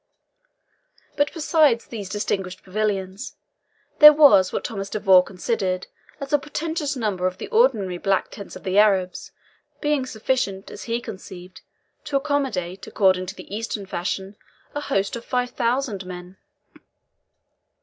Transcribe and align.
But 1.15 1.31
besides 1.31 1.85
these 1.85 2.09
distinguished 2.09 2.63
pavilions, 2.63 3.35
there 3.99 4.11
were 4.11 4.43
what 4.49 4.63
Thomas 4.63 4.89
de 4.89 4.99
Vaux 4.99 5.23
considered 5.27 5.85
as 6.19 6.33
a 6.33 6.39
portentous 6.39 6.95
number 6.95 7.27
of 7.27 7.37
the 7.37 7.47
ordinary 7.49 7.99
black 7.99 8.31
tents 8.31 8.55
of 8.55 8.63
the 8.63 8.79
Arabs, 8.79 9.31
being 9.79 10.07
sufficient, 10.07 10.71
as 10.71 10.85
he 10.85 11.01
conceived, 11.01 11.61
to 12.05 12.15
accommodate, 12.17 12.87
according 12.87 13.27
to 13.27 13.35
the 13.35 13.55
Eastern 13.55 13.85
fashion, 13.85 14.37
a 14.73 14.81
host 14.81 15.15
of 15.15 15.23
five 15.23 15.51
thousand 15.51 16.03
men. 16.07 16.37